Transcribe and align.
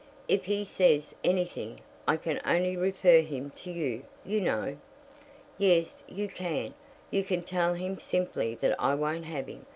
If 0.27 0.45
he 0.45 0.65
says 0.65 1.13
anything, 1.23 1.79
I 2.07 2.17
can 2.17 2.39
only 2.43 2.75
refer 2.75 3.21
him 3.21 3.51
to 3.57 3.69
you, 3.71 4.01
you 4.25 4.41
know." 4.41 4.75
"Yes, 5.59 6.01
you 6.07 6.27
can; 6.27 6.73
you 7.11 7.23
can 7.23 7.43
tell 7.43 7.75
him 7.75 7.99
simply 7.99 8.55
that 8.61 8.75
I 8.81 8.95
won't 8.95 9.25
have 9.25 9.45
him. 9.45 9.67